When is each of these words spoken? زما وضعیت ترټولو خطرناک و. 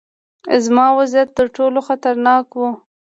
زما 0.63 0.87
وضعیت 0.97 1.29
ترټولو 1.37 1.79
خطرناک 1.87 2.45
و. 2.53 2.61